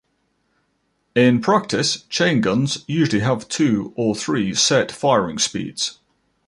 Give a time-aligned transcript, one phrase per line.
[1.13, 5.99] In practice, chain guns usually have two or three set firing speeds.